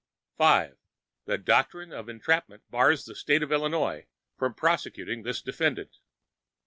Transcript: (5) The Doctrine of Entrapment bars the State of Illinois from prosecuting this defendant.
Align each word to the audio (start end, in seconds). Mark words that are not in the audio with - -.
(5) 0.39 0.77
The 1.25 1.37
Doctrine 1.37 1.93
of 1.93 2.09
Entrapment 2.09 2.63
bars 2.71 3.05
the 3.05 3.13
State 3.13 3.43
of 3.43 3.51
Illinois 3.51 4.07
from 4.35 4.55
prosecuting 4.55 5.21
this 5.21 5.43
defendant. 5.43 5.99